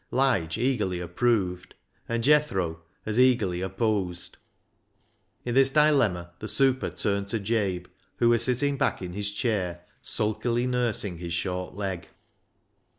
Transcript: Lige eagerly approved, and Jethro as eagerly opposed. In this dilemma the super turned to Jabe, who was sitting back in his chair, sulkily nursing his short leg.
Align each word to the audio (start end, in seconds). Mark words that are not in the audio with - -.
Lige 0.09 0.57
eagerly 0.57 0.99
approved, 0.99 1.75
and 2.09 2.23
Jethro 2.23 2.81
as 3.05 3.19
eagerly 3.19 3.61
opposed. 3.61 4.35
In 5.45 5.53
this 5.53 5.69
dilemma 5.69 6.31
the 6.39 6.47
super 6.47 6.89
turned 6.89 7.27
to 7.27 7.37
Jabe, 7.39 7.85
who 8.17 8.29
was 8.29 8.43
sitting 8.43 8.79
back 8.79 9.03
in 9.03 9.13
his 9.13 9.31
chair, 9.31 9.81
sulkily 10.01 10.65
nursing 10.65 11.19
his 11.19 11.35
short 11.35 11.75
leg. 11.75 12.07